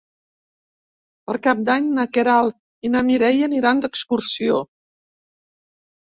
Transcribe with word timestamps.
Per 1.29 1.35
Cap 1.47 1.61
d'Any 1.67 1.91
na 1.97 2.05
Queralt 2.17 2.57
i 2.89 2.91
na 2.95 3.03
Mireia 3.11 3.51
aniran 3.51 3.85
d'excursió. 3.85 4.65